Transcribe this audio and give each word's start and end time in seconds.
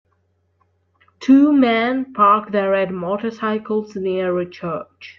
Two 1.19 1.53
men 1.53 2.11
park 2.11 2.51
their 2.51 2.71
red 2.71 2.89
motorcycles 2.89 3.95
near 3.95 4.35
a 4.39 4.49
church. 4.49 5.09